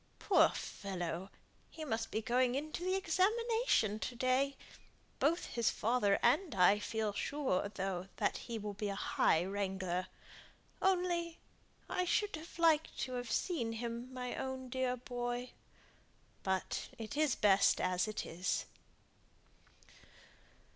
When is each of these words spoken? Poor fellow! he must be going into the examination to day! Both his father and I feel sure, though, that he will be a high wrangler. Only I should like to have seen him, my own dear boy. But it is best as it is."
Poor 0.17 0.49
fellow! 0.49 1.29
he 1.69 1.85
must 1.85 2.09
be 2.09 2.23
going 2.23 2.55
into 2.55 2.83
the 2.83 2.95
examination 2.95 3.99
to 3.99 4.15
day! 4.15 4.57
Both 5.19 5.45
his 5.45 5.69
father 5.69 6.17
and 6.23 6.55
I 6.55 6.79
feel 6.79 7.13
sure, 7.13 7.69
though, 7.69 8.07
that 8.15 8.37
he 8.49 8.57
will 8.57 8.73
be 8.73 8.89
a 8.89 8.95
high 8.95 9.45
wrangler. 9.45 10.07
Only 10.81 11.37
I 11.87 12.05
should 12.05 12.35
like 12.57 12.87
to 13.01 13.13
have 13.13 13.31
seen 13.31 13.73
him, 13.73 14.11
my 14.11 14.33
own 14.35 14.69
dear 14.69 14.97
boy. 14.97 15.51
But 16.41 16.89
it 16.97 17.15
is 17.15 17.35
best 17.35 17.79
as 17.79 18.07
it 18.07 18.25
is." 18.25 18.65